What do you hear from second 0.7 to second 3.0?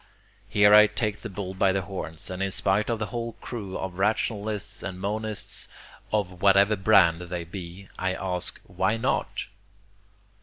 I take the bull by the horns, and in spite of